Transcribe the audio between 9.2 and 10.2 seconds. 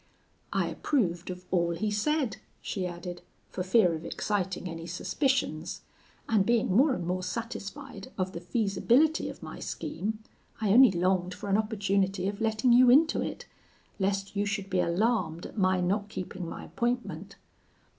of my scheme,